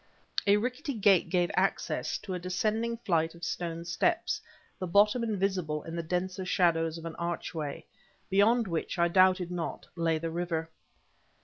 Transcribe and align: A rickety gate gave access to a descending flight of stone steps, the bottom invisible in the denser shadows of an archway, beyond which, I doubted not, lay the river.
A 0.47 0.57
rickety 0.57 0.95
gate 0.95 1.29
gave 1.29 1.51
access 1.53 2.17
to 2.17 2.33
a 2.33 2.39
descending 2.39 2.97
flight 2.97 3.35
of 3.35 3.43
stone 3.43 3.85
steps, 3.85 4.41
the 4.79 4.87
bottom 4.87 5.23
invisible 5.23 5.83
in 5.83 5.95
the 5.95 6.01
denser 6.01 6.43
shadows 6.43 6.97
of 6.97 7.05
an 7.05 7.13
archway, 7.17 7.85
beyond 8.27 8.67
which, 8.67 8.97
I 8.97 9.07
doubted 9.09 9.51
not, 9.51 9.85
lay 9.95 10.17
the 10.17 10.31
river. 10.31 10.71